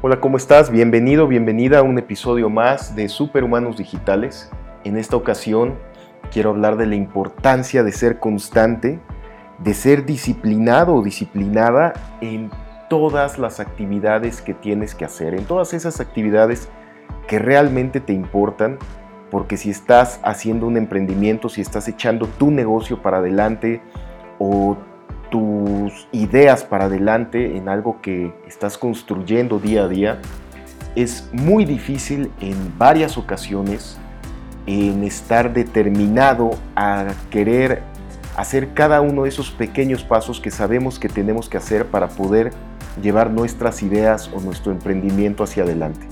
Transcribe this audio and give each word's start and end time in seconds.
Hola, 0.00 0.20
¿cómo 0.20 0.36
estás? 0.36 0.70
Bienvenido, 0.70 1.26
bienvenida 1.26 1.80
a 1.80 1.82
un 1.82 1.98
episodio 1.98 2.48
más 2.48 2.94
de 2.94 3.08
Superhumanos 3.08 3.78
Digitales. 3.78 4.48
En 4.84 4.96
esta 4.96 5.16
ocasión 5.16 5.74
quiero 6.30 6.50
hablar 6.50 6.76
de 6.76 6.86
la 6.86 6.94
importancia 6.94 7.82
de 7.82 7.90
ser 7.90 8.20
constante, 8.20 9.00
de 9.58 9.74
ser 9.74 10.06
disciplinado 10.06 10.94
o 10.94 11.02
disciplinada 11.02 11.94
en 12.20 12.48
todas 12.88 13.40
las 13.40 13.58
actividades 13.58 14.40
que 14.40 14.54
tienes 14.54 14.94
que 14.94 15.04
hacer, 15.04 15.34
en 15.34 15.46
todas 15.46 15.74
esas 15.74 15.98
actividades 15.98 16.68
que 17.26 17.40
realmente 17.40 17.98
te 17.98 18.12
importan, 18.12 18.78
porque 19.32 19.56
si 19.56 19.68
estás 19.68 20.20
haciendo 20.22 20.68
un 20.68 20.76
emprendimiento, 20.76 21.48
si 21.48 21.60
estás 21.60 21.88
echando 21.88 22.28
tu 22.38 22.52
negocio 22.52 23.02
para 23.02 23.16
adelante 23.16 23.80
o 24.38 24.76
tus 25.30 26.08
ideas 26.12 26.64
para 26.64 26.86
adelante 26.86 27.56
en 27.56 27.68
algo 27.68 28.00
que 28.00 28.32
estás 28.46 28.78
construyendo 28.78 29.58
día 29.58 29.84
a 29.84 29.88
día, 29.88 30.18
es 30.96 31.28
muy 31.32 31.64
difícil 31.64 32.30
en 32.40 32.56
varias 32.78 33.16
ocasiones 33.16 33.98
en 34.66 35.04
estar 35.04 35.52
determinado 35.52 36.50
a 36.76 37.06
querer 37.30 37.82
hacer 38.36 38.74
cada 38.74 39.00
uno 39.00 39.24
de 39.24 39.30
esos 39.30 39.50
pequeños 39.50 40.04
pasos 40.04 40.40
que 40.40 40.50
sabemos 40.50 40.98
que 40.98 41.08
tenemos 41.08 41.48
que 41.48 41.56
hacer 41.56 41.86
para 41.86 42.08
poder 42.08 42.52
llevar 43.02 43.30
nuestras 43.30 43.82
ideas 43.82 44.30
o 44.34 44.40
nuestro 44.40 44.72
emprendimiento 44.72 45.42
hacia 45.42 45.62
adelante. 45.62 46.06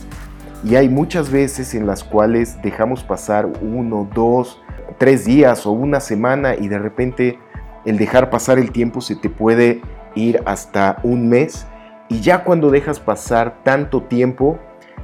Y 0.65 0.75
hay 0.75 0.89
muchas 0.89 1.31
veces 1.31 1.75
en 1.75 1.87
las 1.87 2.03
cuales 2.03 2.61
dejamos 2.63 3.05
pasar 3.05 3.47
uno, 3.61 4.09
dos, 4.15 4.61
tres 4.99 5.25
días 5.25 5.67
o 5.67 5.73
una 5.73 6.01
semana 6.01 6.55
y 6.55 6.69
de 6.69 6.79
repente 6.79 7.39
el 7.87 7.97
dejar 7.97 8.29
pasar 8.29 8.59
el 8.59 8.73
tiempo 8.73 9.01
se 9.01 9.17
te 9.17 9.31
puede 9.31 9.81
ir 10.15 10.43
hasta 10.45 10.99
un 11.03 11.29
mes. 11.29 11.67
Y 12.09 12.21
ya 12.21 12.45
cuando 12.45 12.71
dejas 12.71 13.01
pasar 13.01 13.63
tanto 13.63 14.03
tiempo, 14.03 14.59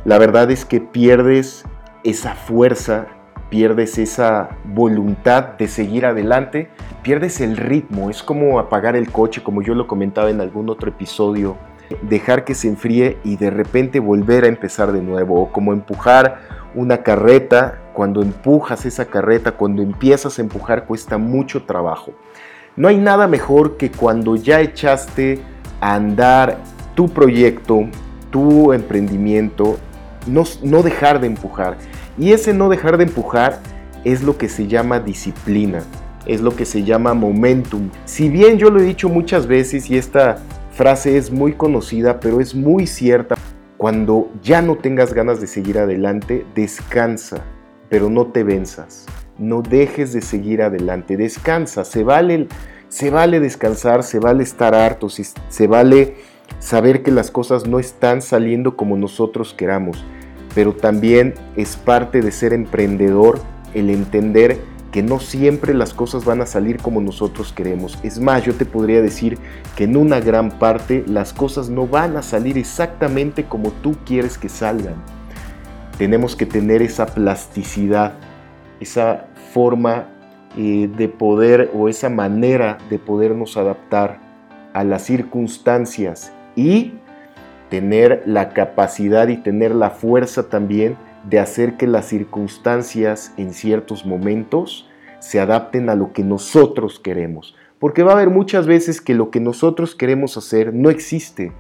la 0.05 0.19
verdad 0.19 0.51
es 0.51 0.65
que 0.65 0.81
pierdes 0.81 1.65
esa 2.05 2.35
fuerza, 2.35 3.07
pierdes 3.49 3.99
esa 3.99 4.51
voluntad 4.65 5.57
de 5.59 5.69
seguir 5.69 6.07
adelante, 6.07 6.71
pierdes 7.03 7.41
el 7.41 7.57
ritmo, 7.57 8.11
es 8.11 8.23
como 8.23 8.59
apagar 8.59 8.97
el 8.97 9.11
coche, 9.11 9.43
como 9.43 9.63
yo 9.63 9.75
lo 9.75 9.87
comentaba 9.87 10.31
en 10.31 10.41
algún 10.41 10.69
otro 10.69 10.91
episodio, 10.91 11.57
dejar 12.03 12.45
que 12.45 12.55
se 12.55 12.69
enfríe 12.69 13.19
y 13.25 13.37
de 13.37 13.51
repente 13.51 14.01
volver 14.01 14.45
a 14.45 14.49
empezar 14.49 14.93
de 14.93 15.03
nuevo, 15.03 15.41
o 15.41 15.53
como 15.53 15.73
empujar 15.73 16.41
una 16.75 17.03
carreta, 17.03 17.79
cuando 17.93 18.23
empujas 18.23 18.87
esa 18.87 19.05
carreta, 19.05 19.53
cuando 19.53 19.83
empiezas 19.83 20.39
a 20.39 20.43
empujar 20.43 20.87
cuesta 20.87 21.19
mucho 21.19 21.65
trabajo. 21.65 22.13
No 22.75 22.89
hay 22.89 22.97
nada 22.97 23.29
mejor 23.29 23.77
que 23.77 23.91
cuando 23.91 24.35
ya 24.35 24.63
echaste 24.63 25.41
a 25.83 25.95
andar 25.95 26.59
tu 26.95 27.07
proyecto, 27.07 27.87
tu 28.31 28.73
emprendimiento, 28.73 29.79
no, 30.27 30.45
no 30.63 30.83
dejar 30.83 31.21
de 31.21 31.27
empujar. 31.27 31.77
Y 32.17 32.33
ese 32.33 32.55
no 32.55 32.71
dejar 32.71 32.97
de 32.97 33.05
empujar 33.05 33.61
es 34.05 34.23
lo 34.23 34.39
que 34.39 34.49
se 34.49 34.69
llama 34.69 35.01
disciplina, 35.01 35.83
es 36.25 36.41
lo 36.41 36.57
que 36.57 36.65
se 36.65 36.83
llama 36.83 37.13
momentum. 37.13 37.91
Si 38.07 38.31
bien 38.31 38.57
yo 38.57 38.71
lo 38.71 38.81
he 38.81 38.85
dicho 38.85 39.11
muchas 39.11 39.47
veces 39.47 39.91
y 39.91 39.99
esta 39.99 40.39
frase 40.71 41.19
es 41.19 41.31
muy 41.31 41.53
conocida, 41.53 42.21
pero 42.21 42.41
es 42.41 42.55
muy 42.55 42.87
cierta, 42.87 43.35
cuando 43.77 44.31
ya 44.43 44.63
no 44.63 44.77
tengas 44.77 45.13
ganas 45.13 45.43
de 45.43 45.47
seguir 45.47 45.79
adelante, 45.79 46.47
descansa, 46.55 47.43
pero 47.91 48.09
no 48.09 48.29
te 48.29 48.45
venzas 48.45 49.05
no 49.43 49.61
dejes 49.61 50.13
de 50.13 50.23
seguir 50.23 50.63
adelante, 50.63 51.17
descansa, 51.17 51.85
se 51.85 52.05
vale, 52.05 52.47
se 52.89 53.11
vale 53.11 53.41
descansar, 53.41 54.03
se 54.05 54.19
vale 54.19 54.43
estar 54.45 54.75
harto, 54.75 55.09
se 55.09 55.67
vale 55.67 56.17
saber 56.61 57.03
que 57.03 57.11
las 57.11 57.31
cosas 57.31 57.67
no 57.67 57.79
están 57.79 58.23
saliendo 58.23 58.77
como 58.77 58.97
nosotros 58.97 59.53
queramos, 59.53 60.05
pero 60.55 60.75
también 60.75 61.35
es 61.57 61.77
parte 61.77 62.21
de 62.21 62.31
ser 62.31 62.53
emprendedor 62.53 63.41
el 63.75 63.91
entender 63.91 64.59
que 64.93 65.03
no 65.03 65.19
siempre 65.19 65.75
las 65.75 65.95
cosas 65.95 66.25
van 66.25 66.43
a 66.43 66.47
salir 66.47 66.77
como 66.77 67.01
nosotros 67.01 67.53
queremos. 67.53 67.99
Es 68.03 68.21
más, 68.21 68.45
yo 68.45 68.55
te 68.55 68.67
podría 68.67 69.01
decir 69.01 69.39
que 69.75 69.85
en 69.85 69.97
una 69.97 70.21
gran 70.21 70.59
parte 70.59 71.03
las 71.07 71.33
cosas 71.33 71.71
no 71.71 71.87
van 71.87 72.17
a 72.19 72.23
salir 72.23 72.59
exactamente 72.59 73.45
como 73.45 73.71
tú 73.71 73.97
quieres 74.05 74.37
que 74.37 74.51
salgan. 74.51 74.97
Tenemos 75.97 76.37
que 76.37 76.45
tener 76.45 76.83
esa 76.83 77.07
plasticidad 77.07 78.13
esa 78.83 79.27
forma 79.53 80.09
eh, 80.57 80.89
de 80.97 81.09
poder 81.09 81.71
o 81.75 81.89
esa 81.89 82.09
manera 82.09 82.79
de 82.91 82.99
podernos 82.99 83.57
adaptar 83.57 84.21
a 84.73 84.85
las 84.85 85.03
circunstancias 85.03 86.33
y 86.57 86.93
tener 87.71 88.23
la 88.27 88.51
capacidad 88.51 89.29
y 89.29 89.39
tener 89.39 89.75
la 89.75 89.91
fuerza 89.91 90.49
también 90.49 90.97
de 91.25 91.39
hacer 91.39 91.77
que 91.77 91.87
las 91.87 92.07
circunstancias 92.07 93.33
en 93.37 93.55
ciertos 93.55 94.05
momentos 94.05 94.89
se 95.21 95.41
adapten 95.41 95.89
a 95.89 95.95
lo 95.95 96.13
que 96.13 96.25
nosotros 96.25 96.99
queremos. 96.99 97.55
Porque 97.79 98.03
va 98.03 98.13
a 98.13 98.15
haber 98.17 98.31
muchas 98.31 98.67
veces 98.67 99.01
que 99.01 99.15
lo 99.15 99.31
que 99.31 99.41
nosotros 99.41 99.95
queremos 99.95 100.37
hacer 100.37 100.75
no 100.75 100.91
existe 100.91 101.53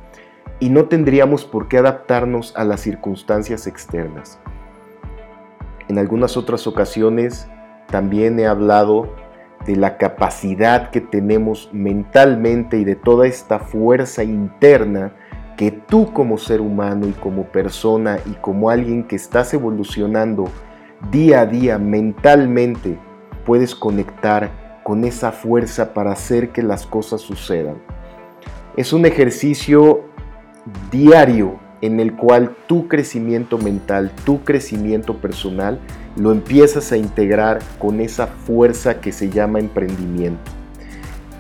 y 0.60 0.68
no 0.68 0.84
tendríamos 0.84 1.44
por 1.44 1.68
qué 1.68 1.78
adaptarnos 1.78 2.54
a 2.56 2.64
las 2.64 2.80
circunstancias 2.80 3.66
externas. 3.66 4.38
En 5.88 5.98
algunas 5.98 6.36
otras 6.36 6.66
ocasiones 6.66 7.48
también 7.92 8.40
he 8.40 8.46
hablado 8.46 9.14
de 9.66 9.76
la 9.76 9.96
capacidad 9.96 10.90
que 10.90 11.00
tenemos 11.00 11.70
mentalmente 11.72 12.78
y 12.78 12.84
de 12.84 12.96
toda 12.96 13.28
esta 13.28 13.60
fuerza 13.60 14.24
interna 14.24 15.12
que 15.56 15.70
tú 15.70 16.12
como 16.12 16.38
ser 16.38 16.60
humano 16.60 17.06
y 17.06 17.12
como 17.12 17.44
persona 17.44 18.18
y 18.26 18.30
como 18.40 18.70
alguien 18.70 19.04
que 19.04 19.14
estás 19.14 19.54
evolucionando 19.54 20.46
día 21.12 21.42
a 21.42 21.46
día 21.46 21.78
mentalmente 21.78 22.98
puedes 23.44 23.74
conectar 23.74 24.80
con 24.82 25.04
esa 25.04 25.30
fuerza 25.30 25.94
para 25.94 26.12
hacer 26.12 26.48
que 26.50 26.62
las 26.62 26.86
cosas 26.86 27.20
sucedan. 27.20 27.76
Es 28.76 28.92
un 28.92 29.06
ejercicio 29.06 30.04
diario 30.90 31.60
en 31.82 32.00
el 32.00 32.14
cual 32.14 32.56
tu 32.66 32.88
crecimiento 32.88 33.58
mental, 33.58 34.12
tu 34.24 34.42
crecimiento 34.44 35.18
personal, 35.18 35.78
lo 36.16 36.32
empiezas 36.32 36.92
a 36.92 36.96
integrar 36.96 37.58
con 37.78 38.00
esa 38.00 38.28
fuerza 38.28 39.00
que 39.00 39.12
se 39.12 39.28
llama 39.28 39.58
emprendimiento. 39.58 40.50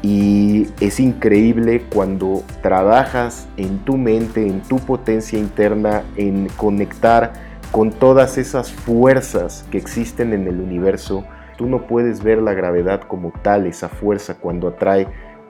Y 0.02 0.66
es 0.80 0.98
increíble 0.98 1.84
cuando 1.94 2.42
trabajas 2.60 3.46
en 3.56 3.78
tu 3.78 3.96
mente, 3.96 4.44
en 4.44 4.60
tu 4.62 4.78
potencia 4.78 5.38
interna, 5.38 6.02
en 6.16 6.48
conectar 6.56 7.32
con 7.70 7.90
todas 7.90 8.36
esas 8.36 8.72
fuerzas 8.72 9.64
que 9.70 9.78
existen 9.78 10.32
en 10.32 10.48
el 10.48 10.60
universo. 10.60 11.24
Tú 11.56 11.66
no 11.66 11.86
puedes 11.86 12.22
ver 12.24 12.42
la 12.42 12.52
gravedad 12.52 13.02
como 13.02 13.32
tal, 13.42 13.66
esa 13.66 13.88
fuerza 13.88 14.34
cuando 14.38 14.68
atrae 14.68 15.06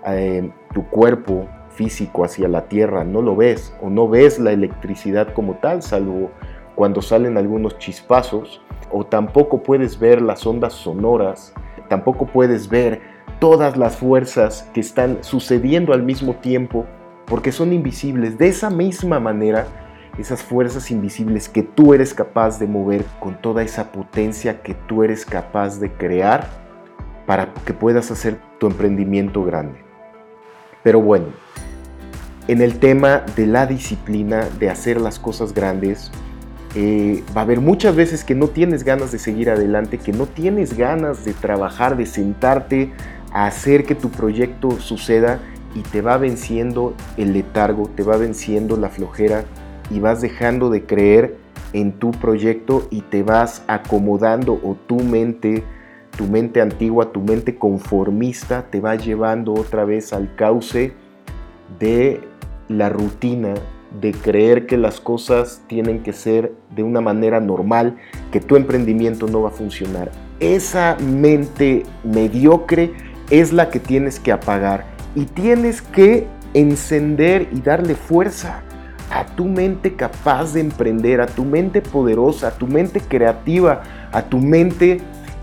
eh, 0.07 0.51
tu 0.75 0.87
cuerpo 0.87 1.49
físico 1.75 2.25
hacia 2.25 2.49
la 2.49 2.69
Tierra, 2.69 3.05
no 3.05 3.22
lo 3.22 3.37
ves 3.37 3.75
o 3.81 3.91
no 3.91 4.09
ves 4.09 4.38
la 4.38 4.53
electricidad 4.53 5.33
como 5.33 5.55
tal, 5.55 5.83
salvo 5.83 6.31
cuando 6.75 7.03
salen 7.03 7.37
algunos 7.37 7.78
chispazos, 7.78 8.62
o 8.91 9.05
tampoco 9.05 9.62
puedes 9.62 9.99
ver 9.99 10.21
las 10.22 10.47
ondas 10.47 10.72
sonoras, 10.75 11.55
tampoco 11.88 12.27
puedes 12.27 12.69
ver 12.69 13.00
todas 13.38 13.77
las 13.77 13.97
fuerzas 13.97 14.69
que 14.72 14.81
están 14.81 15.19
sucediendo 15.22 15.93
al 15.93 16.03
mismo 16.03 16.37
tiempo, 16.37 16.87
porque 17.27 17.53
son 17.53 17.72
invisibles. 17.72 18.38
De 18.38 18.49
esa 18.49 18.71
misma 18.71 19.21
manera, 19.21 19.66
esas 20.19 20.43
fuerzas 20.43 20.91
invisibles 20.91 21.49
que 21.49 21.62
tú 21.62 21.94
eres 21.94 22.15
capaz 22.15 22.59
de 22.59 22.66
mover 22.66 23.05
con 23.19 23.41
toda 23.41 23.62
esa 23.62 23.93
potencia 23.93 24.62
que 24.62 24.75
tú 24.75 25.03
eres 25.03 25.25
capaz 25.25 25.81
de 25.81 25.91
crear 25.93 26.47
para 27.27 27.53
que 27.65 27.72
puedas 27.72 28.11
hacer 28.11 28.38
tu 28.59 28.66
emprendimiento 28.66 29.44
grande. 29.44 29.92
Pero 30.82 31.00
bueno, 31.00 31.26
en 32.49 32.61
el 32.61 32.79
tema 32.79 33.25
de 33.37 33.46
la 33.46 33.67
disciplina, 33.67 34.49
de 34.58 34.70
hacer 34.70 35.00
las 35.00 35.19
cosas 35.19 35.55
grandes, 35.55 36.11
eh, 36.75 37.23
va 37.37 37.43
a 37.43 37.44
haber 37.44 37.61
muchas 37.61 37.94
veces 37.94 38.25
que 38.25 38.34
no 38.34 38.49
tienes 38.49 38.82
ganas 38.82 39.12
de 39.12 39.19
seguir 39.19 39.50
adelante, 39.50 39.99
que 39.99 40.12
no 40.12 40.26
tienes 40.26 40.76
ganas 40.76 41.25
de 41.25 41.34
trabajar, 41.34 41.96
de 41.96 42.06
sentarte 42.06 42.93
a 43.32 43.46
hacer 43.46 43.84
que 43.84 43.94
tu 43.94 44.11
proyecto 44.11 44.79
suceda 44.81 45.38
y 45.75 45.81
te 45.81 46.00
va 46.00 46.17
venciendo 46.17 46.94
el 47.17 47.32
letargo, 47.32 47.88
te 47.94 48.02
va 48.02 48.17
venciendo 48.17 48.76
la 48.76 48.88
flojera 48.88 49.44
y 49.90 50.00
vas 50.00 50.20
dejando 50.20 50.70
de 50.70 50.85
creer 50.85 51.37
en 51.73 51.93
tu 51.93 52.11
proyecto 52.11 52.87
y 52.90 53.02
te 53.02 53.23
vas 53.23 53.62
acomodando 53.67 54.55
o 54.62 54.76
tu 54.87 55.00
mente, 55.00 55.64
tu 56.17 56.26
mente 56.26 56.61
antigua, 56.61 57.12
tu 57.12 57.20
mente 57.20 57.56
conformista 57.56 58.67
te 58.70 58.81
va 58.81 58.97
llevando 58.97 59.55
otra 59.55 59.85
vez 59.85 60.12
al 60.12 60.35
cauce 60.35 60.93
de 61.79 62.20
la 62.69 62.88
rutina 62.88 63.55
de 64.00 64.12
creer 64.12 64.67
que 64.67 64.79
las 64.79 65.00
cosas 65.00 65.62
tienen 65.67 66.03
que 66.03 66.12
ser 66.12 66.55
de 66.75 66.82
una 66.82 67.00
manera 67.00 67.41
normal, 67.41 67.97
que 68.31 68.41
tu 68.41 68.56
emprendimiento 68.56 69.26
no 69.26 69.43
va 69.43 69.49
a 69.49 69.53
funcionar. 69.53 70.11
Esa 70.41 70.97
mente 71.00 71.82
mediocre 72.05 72.93
es 73.31 73.53
la 73.53 73.69
que 73.69 73.81
tienes 73.81 74.19
que 74.19 74.32
apagar 74.32 74.85
y 75.14 75.25
tienes 75.26 75.82
que 75.82 76.26
encender 76.55 77.49
y 77.53 77.61
darle 77.61 77.94
fuerza 77.94 78.62
a 79.11 79.26
tu 79.26 79.44
mente 79.44 79.94
capaz 79.94 80.55
de 80.55 80.61
emprender, 80.61 81.20
a 81.20 81.26
tu 81.26 81.44
mente 81.44 81.82
poderosa, 81.82 82.49
a 82.49 82.50
tu 82.53 82.67
mente 82.67 83.00
creativa, 83.00 83.82
a 84.11 84.23
tu 84.23 84.38
mente 84.38 85.00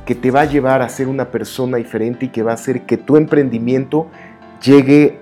que 0.10 0.16
te 0.16 0.32
va 0.32 0.42
a 0.42 0.46
llevar 0.46 0.82
a 0.82 0.90
ser 0.90 1.08
una 1.08 1.30
persona 1.30 1.78
diferente 1.78 2.26
y 2.26 2.30
que 2.30 2.42
va 2.42 2.50
a 2.50 2.56
hacer 2.56 2.88
que 2.88 2.98
tu 2.98 3.16
emprendimiento 3.16 4.08
llegue 4.60 5.20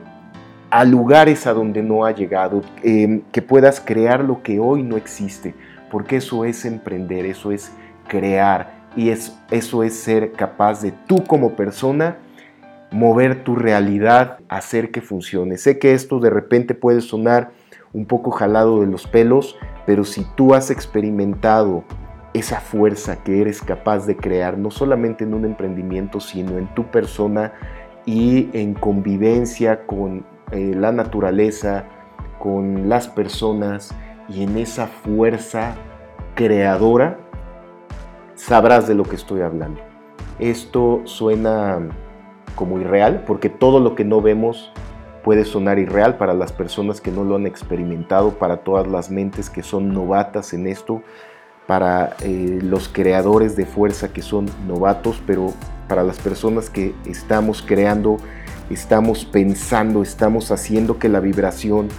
a 0.69 0.85
lugares 0.85 1.45
a 1.45 1.51
donde 1.51 1.83
no 1.83 2.05
ha 2.05 2.13
llegado, 2.13 2.61
em, 2.83 3.21
que 3.33 3.41
puedas 3.41 3.81
crear 3.81 4.23
lo 4.23 4.41
que 4.43 4.61
hoy 4.61 4.83
no 4.83 4.95
existe, 4.95 5.53
porque 5.91 6.15
eso 6.15 6.45
es 6.45 6.63
emprender, 6.63 7.25
eso 7.25 7.51
es 7.51 7.73
crear 8.07 8.71
y 8.95 9.09
es, 9.09 9.37
eso 9.51 9.83
es 9.83 9.93
ser 9.93 10.31
capaz 10.31 10.81
de 10.81 10.93
tú 11.05 11.21
como 11.25 11.57
persona 11.57 12.19
mover 12.89 13.43
tu 13.43 13.57
realidad, 13.57 14.37
hacer 14.47 14.91
que 14.91 15.01
funcione. 15.01 15.57
Sé 15.57 15.79
que 15.79 15.95
esto 15.95 16.21
de 16.21 16.29
repente 16.29 16.75
puede 16.75 17.01
sonar 17.01 17.51
un 17.91 18.05
poco 18.05 18.31
jalado 18.31 18.79
de 18.79 18.87
los 18.87 19.05
pelos, 19.05 19.57
pero 19.85 20.05
si 20.05 20.25
tú 20.37 20.53
has 20.53 20.71
experimentado 20.71 21.83
esa 22.33 22.59
fuerza 22.59 23.23
que 23.23 23.41
eres 23.41 23.61
capaz 23.61 24.05
de 24.05 24.15
crear, 24.15 24.57
no 24.57 24.71
solamente 24.71 25.23
en 25.23 25.33
un 25.33 25.45
emprendimiento, 25.45 26.19
sino 26.19 26.57
en 26.57 26.67
tu 26.75 26.85
persona 26.85 27.53
y 28.05 28.49
en 28.53 28.73
convivencia 28.73 29.85
con 29.85 30.25
eh, 30.51 30.73
la 30.75 30.91
naturaleza, 30.91 31.85
con 32.39 32.89
las 32.89 33.07
personas 33.07 33.93
y 34.29 34.43
en 34.43 34.57
esa 34.57 34.87
fuerza 34.87 35.75
creadora, 36.35 37.17
sabrás 38.35 38.87
de 38.87 38.95
lo 38.95 39.03
que 39.03 39.15
estoy 39.15 39.41
hablando. 39.41 39.81
Esto 40.39 41.01
suena 41.05 41.79
como 42.55 42.79
irreal, 42.79 43.23
porque 43.25 43.49
todo 43.49 43.79
lo 43.79 43.95
que 43.95 44.05
no 44.05 44.21
vemos 44.21 44.71
puede 45.23 45.43
sonar 45.43 45.79
irreal 45.79 46.17
para 46.17 46.33
las 46.33 46.53
personas 46.53 47.01
que 47.01 47.11
no 47.11 47.23
lo 47.23 47.35
han 47.35 47.47
experimentado, 47.47 48.31
para 48.35 48.57
todas 48.57 48.87
las 48.87 49.11
mentes 49.11 49.49
que 49.49 49.63
son 49.63 49.93
novatas 49.93 50.53
en 50.53 50.67
esto, 50.67 51.01
para 51.67 52.15
eh, 52.21 52.59
los 52.63 52.87
creadores 52.87 53.55
de 53.55 53.65
fuerza 53.65 54.13
que 54.13 54.21
son 54.21 54.47
novatos, 54.67 55.21
pero 55.27 55.53
para 55.87 56.03
las 56.03 56.17
personas 56.17 56.69
que 56.69 56.95
estamos 57.05 57.61
creando, 57.61 58.17
estamos 58.69 59.25
pensando, 59.25 60.01
estamos 60.01 60.51
haciendo 60.51 60.97
que 60.97 61.09
la 61.09 61.19
vibración 61.19 61.89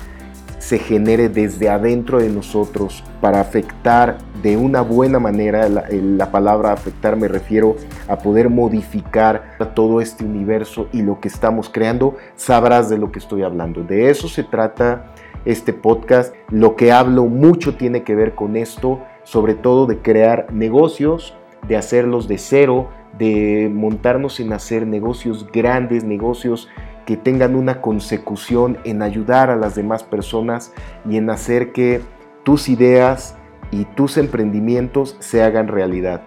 se 0.59 0.79
genere 0.79 1.29
desde 1.29 1.69
adentro 1.69 2.19
de 2.19 2.29
nosotros 2.29 3.05
para 3.21 3.41
afectar 3.41 4.19
de 4.43 4.57
una 4.57 4.83
buena 4.83 5.19
manera, 5.19 5.69
la, 5.69 6.31
palabra 6.31 6.73
afectar 6.73 7.17
me 7.17 7.29
refiero 7.29 7.77
a 8.07 8.19
poder 8.19 8.51
modificar 8.51 9.57
todo 9.75 10.01
este 10.01 10.25
universo 10.25 10.89
y 10.93 11.03
lo 11.03 11.21
que 11.21 11.29
estamos 11.29 11.71
creando, 11.71 12.17
sabrás 12.37 12.89
de 12.89 12.99
lo 12.99 13.11
que 13.11 13.19
estoy 13.19 13.43
hablando. 13.43 13.83
De 13.83 14.11
eso 14.11 14.29
se 14.29 14.45
trata 14.45 15.13
este 15.45 15.73
podcast. 15.73 16.35
Lo 16.51 16.77
que 16.77 16.93
hablo 16.93 17.25
mucho 17.25 17.77
tiene 17.77 18.03
que 18.03 18.15
ver 18.15 18.35
con 18.35 18.57
esto, 18.57 19.01
sobre 19.29 19.53
todo 19.53 19.85
de 19.85 19.99
crear 19.99 20.47
negocios, 20.55 21.35
de 21.69 21.77
hacerlos 21.77 22.29
de 22.29 22.39
cero, 22.39 22.89
de 23.19 23.71
montarnos 23.71 24.41
en 24.41 24.55
hacer 24.55 24.87
negocios 24.87 25.47
grandes, 25.53 26.03
negocios 26.03 26.67
que 27.05 27.19
tengan 27.19 27.55
una 27.55 27.83
consecución 27.83 28.79
en 28.85 29.03
ayudar 29.03 29.51
a 29.51 29.57
las 29.57 29.75
demás 29.75 30.03
personas 30.03 30.73
y 31.07 31.19
en 31.19 31.29
hacer 31.29 31.73
que 31.73 32.01
tus 32.43 32.71
ideas 32.71 33.37
y 33.71 33.85
tus 33.85 34.17
emprendimientos 34.17 35.19
se 35.19 35.43
hagan 35.43 35.69
realidad. 35.69 36.23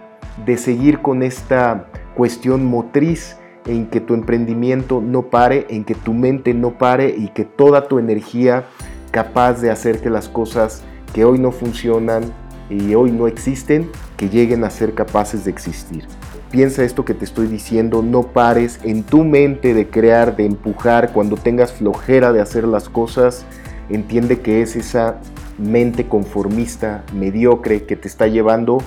De 0.46 0.56
seguir 0.56 1.00
con 1.00 1.24
esta 1.24 1.88
cuestión 2.14 2.64
motriz 2.64 3.36
en 3.66 3.86
que 3.86 4.00
tu 4.00 4.14
emprendimiento 4.14 5.00
no 5.00 5.22
pare, 5.22 5.66
en 5.70 5.82
que 5.82 5.96
tu 5.96 6.14
mente 6.14 6.54
no 6.54 6.78
pare 6.78 7.12
y 7.18 7.30
que 7.30 7.44
toda 7.44 7.88
tu 7.88 7.98
energía 7.98 8.62
capaz 9.10 9.60
de 9.60 9.72
hacer 9.72 10.00
que 10.00 10.08
las 10.08 10.28
cosas 10.28 10.84
que 11.12 11.24
hoy 11.24 11.40
no 11.40 11.50
funcionan 11.50 12.41
y 12.72 12.94
hoy 12.94 13.12
no 13.12 13.26
existen, 13.26 13.90
que 14.16 14.28
lleguen 14.28 14.64
a 14.64 14.70
ser 14.70 14.94
capaces 14.94 15.44
de 15.44 15.50
existir 15.50 16.06
piensa 16.52 16.84
esto 16.84 17.06
que 17.06 17.14
te 17.14 17.24
estoy 17.24 17.46
diciendo, 17.46 18.02
no 18.02 18.24
pares 18.24 18.78
en 18.84 19.02
tu 19.02 19.24
mente 19.24 19.72
de 19.72 19.88
crear, 19.88 20.36
de 20.36 20.44
empujar, 20.44 21.12
cuando 21.12 21.36
tengas 21.36 21.72
flojera 21.72 22.30
de 22.30 22.42
hacer 22.42 22.64
las 22.64 22.90
cosas, 22.90 23.46
entiende 23.88 24.40
que 24.40 24.60
es 24.60 24.76
esa 24.76 25.18
mente 25.58 26.06
conformista, 26.06 27.04
mediocre, 27.14 27.84
que 27.84 27.96
te 27.96 28.06
está 28.06 28.26
llevando 28.26 28.82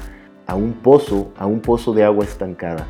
a 0.45 0.53
un 0.53 0.73
pozo, 0.73 1.33
a 1.37 1.47
un 1.47 1.59
pozo 1.59 1.93
de 1.93 2.03
agua 2.03 2.23
estancada. 2.23 2.87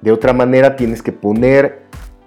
De 0.00 0.10
otra 0.10 0.32
manera, 0.32 0.74
tienes 0.74 1.00
que 1.00 1.12
poner 1.12 1.84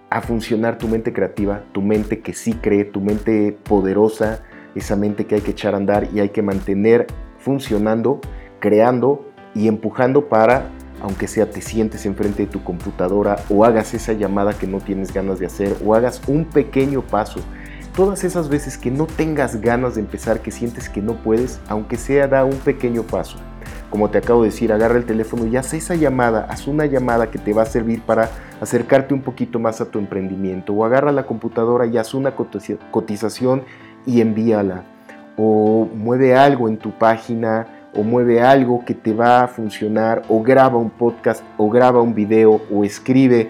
a 0.09 0.21
funcionar 0.21 0.77
tu 0.77 0.87
mente 0.87 1.11
creativa, 1.11 1.63
tu 1.73 1.81
mente 1.81 2.21
que 2.21 2.31
sí 2.31 2.53
cree, 2.53 2.85
tu 2.85 3.01
mente 3.01 3.57
poderosa, 3.63 4.41
esa 4.73 4.95
mente 4.95 5.25
que 5.25 5.35
hay 5.35 5.41
que 5.41 5.51
echar 5.51 5.73
a 5.73 5.77
andar 5.77 6.07
y 6.13 6.21
hay 6.21 6.29
que 6.29 6.41
mantener 6.41 7.07
funcionando, 7.47 8.19
creando 8.59 9.25
y 9.55 9.69
empujando 9.69 10.27
para 10.27 10.69
aunque 11.01 11.27
sea 11.27 11.49
te 11.49 11.61
sientes 11.61 12.05
enfrente 12.05 12.43
de 12.43 12.51
tu 12.51 12.61
computadora 12.63 13.37
o 13.49 13.63
hagas 13.63 13.93
esa 13.93 14.11
llamada 14.11 14.53
que 14.53 14.67
no 14.67 14.79
tienes 14.79 15.13
ganas 15.13 15.39
de 15.39 15.45
hacer 15.45 15.77
o 15.85 15.95
hagas 15.95 16.21
un 16.27 16.43
pequeño 16.43 17.01
paso. 17.03 17.39
Todas 17.95 18.25
esas 18.25 18.49
veces 18.49 18.77
que 18.77 18.91
no 18.91 19.05
tengas 19.05 19.61
ganas 19.61 19.95
de 19.95 20.01
empezar, 20.01 20.41
que 20.41 20.51
sientes 20.51 20.89
que 20.89 21.01
no 21.01 21.15
puedes, 21.15 21.61
aunque 21.69 21.95
sea 21.95 22.27
da 22.27 22.43
un 22.43 22.57
pequeño 22.57 23.03
paso. 23.03 23.37
Como 23.89 24.09
te 24.09 24.17
acabo 24.17 24.41
de 24.41 24.49
decir, 24.49 24.73
agarra 24.73 24.97
el 24.97 25.05
teléfono 25.05 25.47
y 25.47 25.55
haz 25.55 25.73
esa 25.73 25.95
llamada, 25.95 26.47
haz 26.49 26.67
una 26.67 26.85
llamada 26.85 27.31
que 27.31 27.39
te 27.39 27.53
va 27.53 27.61
a 27.61 27.65
servir 27.65 28.01
para 28.01 28.29
acercarte 28.59 29.13
un 29.13 29.21
poquito 29.21 29.59
más 29.59 29.79
a 29.79 29.89
tu 29.89 29.99
emprendimiento. 29.99 30.73
O 30.73 30.83
agarra 30.83 31.13
la 31.13 31.25
computadora 31.25 31.85
y 31.85 31.97
haz 31.97 32.13
una 32.13 32.35
cotización 32.35 33.63
y 34.05 34.19
envíala. 34.19 34.96
O 35.37 35.87
mueve 35.93 36.35
algo 36.35 36.67
en 36.67 36.77
tu 36.77 36.91
página 36.91 37.67
o 37.93 38.03
mueve 38.03 38.41
algo 38.41 38.83
que 38.85 38.93
te 38.93 39.13
va 39.13 39.43
a 39.43 39.47
funcionar 39.47 40.23
o 40.29 40.41
graba 40.41 40.77
un 40.77 40.89
podcast 40.89 41.43
o 41.57 41.69
graba 41.69 42.01
un 42.01 42.13
video 42.13 42.61
o 42.71 42.83
escribe 42.83 43.49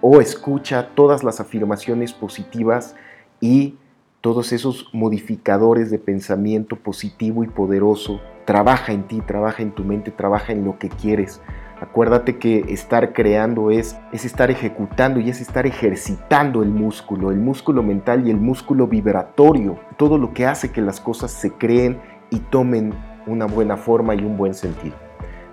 o 0.00 0.20
escucha 0.20 0.88
todas 0.94 1.24
las 1.24 1.40
afirmaciones 1.40 2.12
positivas 2.12 2.94
y 3.40 3.76
todos 4.20 4.52
esos 4.52 4.88
modificadores 4.92 5.90
de 5.90 5.98
pensamiento 5.98 6.76
positivo 6.76 7.44
y 7.44 7.48
poderoso. 7.48 8.20
Trabaja 8.44 8.92
en 8.92 9.04
ti, 9.06 9.20
trabaja 9.20 9.62
en 9.62 9.72
tu 9.72 9.84
mente, 9.84 10.10
trabaja 10.10 10.52
en 10.52 10.64
lo 10.64 10.78
que 10.78 10.88
quieres. 10.88 11.40
Acuérdate 11.80 12.38
que 12.38 12.64
estar 12.68 13.12
creando 13.12 13.70
es, 13.70 13.96
es 14.12 14.24
estar 14.24 14.50
ejecutando 14.50 15.20
y 15.20 15.30
es 15.30 15.40
estar 15.40 15.66
ejercitando 15.66 16.62
el 16.62 16.70
músculo, 16.70 17.30
el 17.30 17.38
músculo 17.38 17.82
mental 17.82 18.26
y 18.26 18.30
el 18.30 18.36
músculo 18.36 18.88
vibratorio, 18.88 19.78
todo 19.96 20.18
lo 20.18 20.32
que 20.34 20.46
hace 20.46 20.72
que 20.72 20.80
las 20.80 21.00
cosas 21.00 21.30
se 21.30 21.52
creen 21.52 22.00
y 22.30 22.40
tomen 22.40 22.94
una 23.26 23.46
buena 23.46 23.76
forma 23.76 24.14
y 24.14 24.24
un 24.24 24.36
buen 24.36 24.54
sentido. 24.54 24.96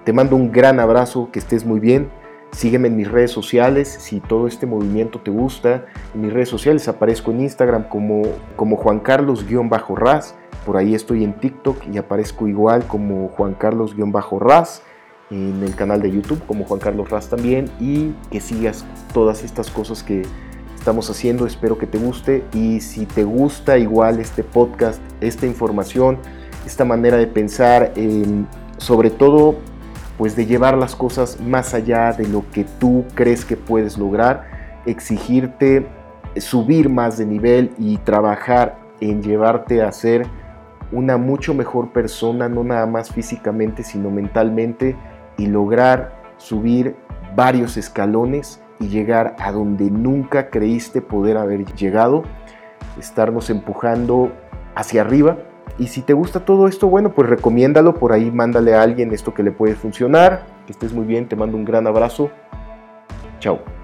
Te 0.04 0.14
mando 0.14 0.36
un 0.36 0.52
gran 0.52 0.80
abrazo, 0.80 1.30
que 1.32 1.40
estés 1.40 1.66
muy 1.66 1.80
bien. 1.80 2.10
Sígueme 2.52 2.88
en 2.88 2.96
mis 2.96 3.12
redes 3.12 3.32
sociales 3.32 3.88
si 3.88 4.20
todo 4.20 4.48
este 4.48 4.66
movimiento 4.66 5.20
te 5.20 5.30
gusta. 5.32 5.86
En 6.14 6.22
mis 6.22 6.34
redes 6.34 6.50
sociales 6.50 6.88
aparezco 6.88 7.32
en 7.32 7.42
Instagram 7.42 7.90
como, 7.90 8.24
como 8.56 8.78
Juan 8.78 9.00
Carlos-Raz. 9.00 10.36
Por 10.66 10.78
ahí 10.78 10.96
estoy 10.96 11.24
en 11.24 11.34
TikTok 11.34 11.88
y 11.92 11.98
aparezco 11.98 12.48
igual 12.48 12.86
como 12.88 13.30
Juan 13.30 13.56
Carlos-Raz. 13.56 14.84
En 15.32 15.64
el 15.64 15.76
canal 15.76 16.02
de 16.02 16.12
YouTube 16.12 16.42
como 16.46 16.66
Juan 16.66 16.80
Carlos 16.80 17.10
Raz 17.10 17.30
también. 17.30 17.70
Y 17.80 18.14
que 18.32 18.40
sigas 18.40 18.86
todas 19.14 19.44
estas 19.44 19.70
cosas 19.70 20.04
que 20.04 20.24
estamos 20.76 21.10
haciendo. 21.10 21.46
Espero 21.48 21.78
que 21.78 21.88
te 21.88 21.98
guste. 21.98 22.44
Y 22.54 22.80
si 22.82 23.06
te 23.06 23.24
gusta 23.24 23.78
igual 23.78 24.20
este 24.20 24.44
podcast, 24.44 25.02
esta 25.22 25.46
información, 25.46 26.20
esta 26.66 26.86
manera 26.86 27.18
de 27.18 27.28
pensar, 27.28 27.94
sobre 28.78 29.10
todo 29.10 29.56
pues 30.18 30.36
de 30.36 30.46
llevar 30.46 30.78
las 30.78 30.96
cosas 30.96 31.42
más 31.42 31.74
allá 31.74 32.14
de 32.14 32.28
lo 32.28 32.46
que 32.52 32.64
tú 32.64 33.04
crees 33.16 33.44
que 33.44 33.58
puedes 33.58 33.98
lograr, 33.98 34.82
exigirte 34.86 35.88
subir 36.38 36.90
más 36.90 37.18
de 37.18 37.26
nivel 37.26 37.72
y 37.78 37.98
trabajar 37.98 38.78
en 39.00 39.22
llevarte 39.22 39.82
a 39.82 39.92
ser 39.92 40.26
una 40.92 41.18
mucho 41.18 41.54
mejor 41.54 41.92
persona, 41.92 42.48
no 42.48 42.64
nada 42.64 42.86
más 42.86 43.12
físicamente, 43.12 43.84
sino 43.84 44.10
mentalmente, 44.12 44.96
y 45.38 45.48
lograr 45.48 46.22
subir 46.38 46.96
varios 47.36 47.78
escalones 47.78 48.62
y 48.80 48.88
llegar 48.88 49.36
a 49.40 49.52
donde 49.52 49.90
nunca 49.90 50.50
creíste 50.50 51.02
poder 51.02 51.38
haber 51.38 51.66
llegado, 51.76 52.24
estarnos 52.98 53.50
empujando 53.50 54.32
hacia 54.76 55.02
arriba 55.02 55.38
y 55.78 55.88
si 55.88 56.02
te 56.02 56.14
gusta 56.14 56.40
todo 56.40 56.68
esto, 56.68 56.88
bueno, 56.88 57.12
pues 57.12 57.28
recomiéndalo 57.28 57.96
por 57.96 58.14
ahí, 58.14 58.32
mándale 58.32 58.76
a 58.76 58.82
alguien 58.82 59.14
esto 59.14 59.34
que 59.34 59.44
le 59.44 59.52
puede 59.52 59.76
funcionar. 59.76 60.46
Que 60.66 60.72
estés 60.72 60.94
muy 60.94 61.06
bien, 61.06 61.28
te 61.28 61.36
mando 61.36 61.58
un 61.58 61.66
gran 61.66 61.86
abrazo. 61.86 62.30
Chao. 63.40 63.75